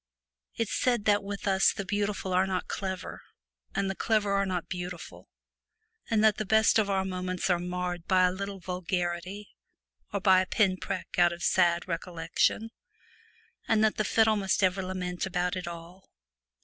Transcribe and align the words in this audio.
It 0.55 0.67
said 0.67 1.05
that 1.05 1.23
with 1.23 1.47
us 1.47 1.71
the 1.71 1.85
beautiful 1.85 2.33
are 2.33 2.47
not 2.47 2.67
clever 2.67 3.21
and 3.75 3.87
the 3.87 3.93
clever 3.93 4.31
are 4.33 4.47
not 4.47 4.67
beautiful, 4.67 5.29
and 6.09 6.23
that 6.23 6.37
the 6.37 6.43
best 6.45 6.79
of 6.79 6.89
our 6.89 7.05
moments 7.05 7.51
are 7.51 7.59
marred 7.59 8.07
by 8.07 8.23
a 8.23 8.31
little 8.31 8.59
vulgarity, 8.59 9.49
or 10.11 10.19
by 10.19 10.41
a 10.41 10.47
pin 10.47 10.77
prick 10.77 11.19
out 11.19 11.31
of 11.31 11.43
sad 11.43 11.87
recollection, 11.87 12.71
and 13.67 13.83
that 13.83 13.97
the 13.97 14.03
fiddle 14.03 14.37
must 14.37 14.63
ever 14.63 14.81
lament 14.81 15.27
about 15.27 15.55
it 15.55 15.67
all. 15.67 16.09